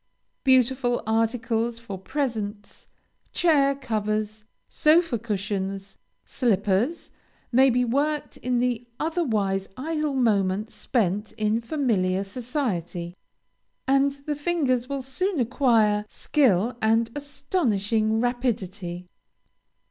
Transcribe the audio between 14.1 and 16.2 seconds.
the fingers will soon acquire